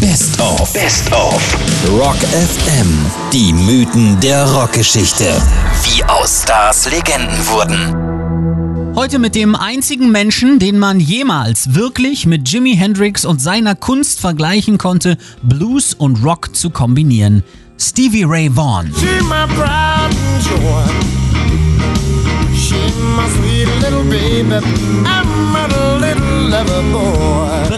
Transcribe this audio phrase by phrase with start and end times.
[0.00, 0.72] Best of.
[0.72, 1.56] Best of.
[1.90, 2.86] Rock FM.
[3.32, 5.24] Die Mythen der Rockgeschichte.
[5.82, 8.94] Wie aus Stars Legenden wurden.
[8.94, 14.20] Heute mit dem einzigen Menschen, den man jemals wirklich mit Jimi Hendrix und seiner Kunst
[14.20, 17.42] vergleichen konnte, Blues und Rock zu kombinieren.
[17.76, 18.92] Stevie Ray Vaughan.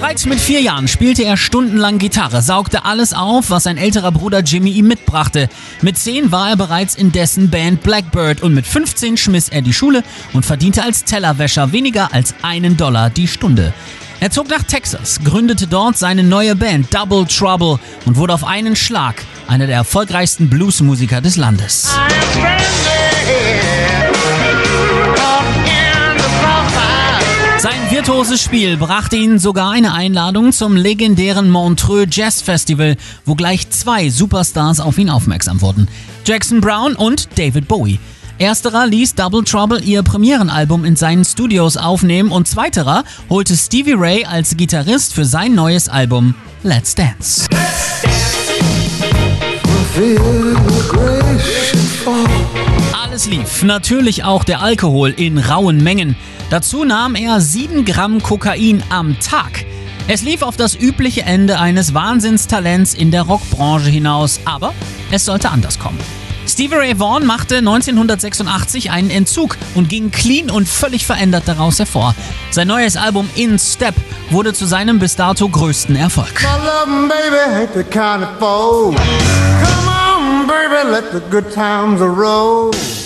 [0.00, 4.40] Bereits mit vier Jahren spielte er stundenlang Gitarre, saugte alles auf, was sein älterer Bruder
[4.40, 5.50] Jimmy ihm mitbrachte.
[5.82, 9.74] Mit zehn war er bereits in dessen Band Blackbird und mit 15 schmiss er die
[9.74, 13.74] Schule und verdiente als Tellerwäscher weniger als einen Dollar die Stunde.
[14.20, 18.76] Er zog nach Texas, gründete dort seine neue Band Double Trouble und wurde auf einen
[18.76, 21.90] Schlag einer der erfolgreichsten Bluesmusiker des Landes.
[27.60, 32.96] Sein virtuoses Spiel brachte ihn sogar eine Einladung zum legendären Montreux Jazz Festival,
[33.26, 35.86] wo gleich zwei Superstars auf ihn aufmerksam wurden.
[36.24, 37.98] Jackson Brown und David Bowie.
[38.38, 44.24] Ersterer ließ Double Trouble ihr Premierenalbum in seinen Studios aufnehmen und zweiterer holte Stevie Ray
[44.24, 47.46] als Gitarrist für sein neues Album Let's Dance.
[52.94, 56.16] Alles lief, natürlich auch der Alkohol in rauen Mengen.
[56.50, 59.64] Dazu nahm er 7 Gramm Kokain am Tag.
[60.08, 64.74] Es lief auf das übliche Ende eines Wahnsinnstalents in der Rockbranche hinaus, aber
[65.12, 65.98] es sollte anders kommen.
[66.48, 72.16] Stevie Ray Vaughan machte 1986 einen Entzug und ging clean und völlig verändert daraus hervor.
[72.50, 73.94] Sein neues Album In Step
[74.30, 76.42] wurde zu seinem bis dato größten Erfolg.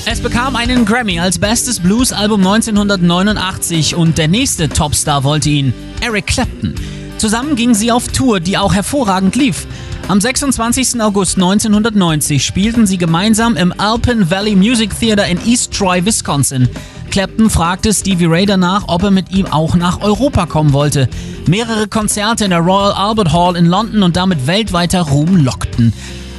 [0.06, 6.28] Es bekam einen Grammy als bestes Blues-Album 1989 und der nächste Topstar wollte ihn, Eric
[6.28, 6.74] Clapton.
[7.18, 9.66] Zusammen gingen sie auf Tour, die auch hervorragend lief.
[10.08, 11.02] Am 26.
[11.02, 16.70] August 1990 spielten sie gemeinsam im Alpine Valley Music Theater in East Troy, Wisconsin.
[17.10, 21.10] Clapton fragte Stevie Ray danach, ob er mit ihm auch nach Europa kommen wollte.
[21.46, 25.92] Mehrere Konzerte in der Royal Albert Hall in London und damit weltweiter Ruhm lockten.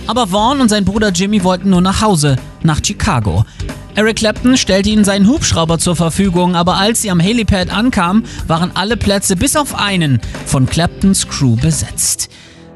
[0.07, 3.45] Aber Vaughn und sein Bruder Jimmy wollten nur nach Hause, nach Chicago.
[3.95, 8.71] Eric Clapton stellte ihnen seinen Hubschrauber zur Verfügung, aber als sie am Helipad ankamen, waren
[8.73, 12.29] alle Plätze bis auf einen von Claptons Crew besetzt.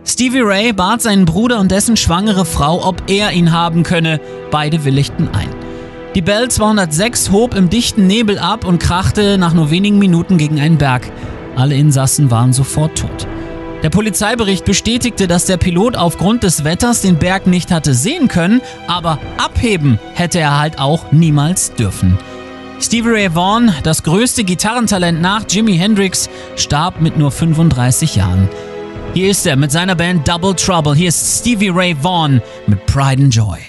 [0.05, 4.19] Stevie Ray bat seinen Bruder und dessen schwangere Frau, ob er ihn haben könne.
[4.49, 5.49] Beide willigten ein.
[6.15, 10.59] Die Bell 206 hob im dichten Nebel ab und krachte nach nur wenigen Minuten gegen
[10.59, 11.11] einen Berg.
[11.55, 13.27] Alle Insassen waren sofort tot.
[13.83, 18.61] Der Polizeibericht bestätigte, dass der Pilot aufgrund des Wetters den Berg nicht hatte sehen können,
[18.87, 22.17] aber abheben hätte er halt auch niemals dürfen.
[22.81, 28.49] Stevie Ray Vaughan, das größte Gitarrentalent nach Jimi Hendrix, starb mit nur 35 Jahren.
[29.13, 30.93] Hier ist er mit seiner Band Double Trouble.
[30.93, 33.59] Hier ist Stevie Ray Vaughan mit Pride and Joy.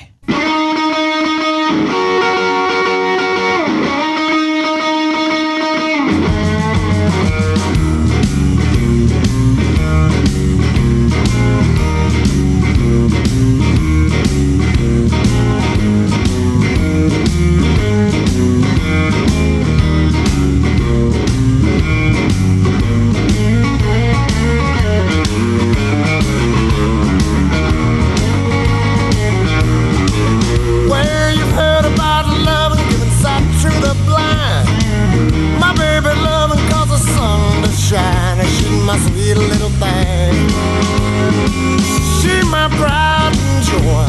[42.79, 44.09] Pride and joy.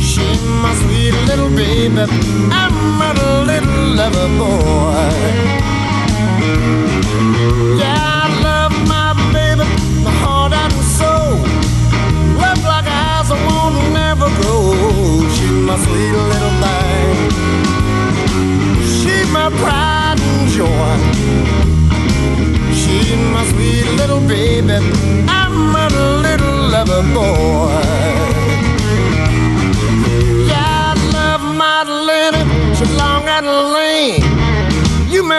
[0.00, 0.26] She
[0.62, 2.04] my sweet little baby.
[2.52, 3.12] I'm a
[3.50, 5.10] little lover boy.
[7.78, 8.23] Yeah,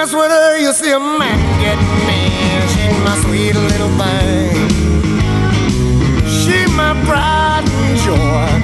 [0.05, 2.61] mess with you see a man get mean.
[2.73, 4.69] She's my sweet little thing.
[6.27, 8.61] She's my pride and joy.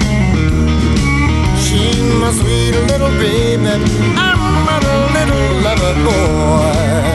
[1.64, 3.74] She's my sweet little baby.
[4.16, 4.80] I'm a
[5.14, 7.11] little lover boy.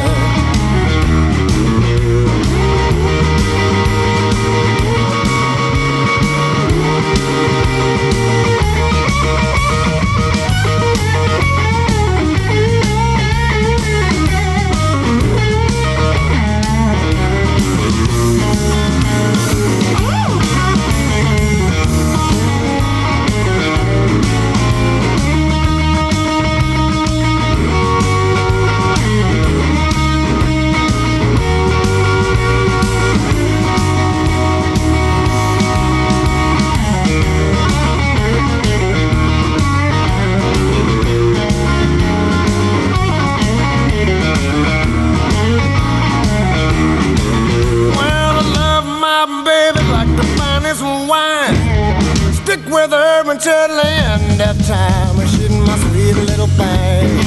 [54.68, 55.28] Time.
[55.28, 57.27] She's my sweet little thing.